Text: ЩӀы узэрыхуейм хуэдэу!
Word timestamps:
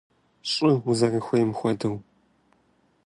ЩӀы 0.51 0.71
узэрыхуейм 0.89 1.49
хуэдэу! 1.57 1.95